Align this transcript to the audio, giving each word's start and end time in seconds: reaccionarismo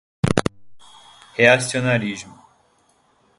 reaccionarismo 1.37 2.33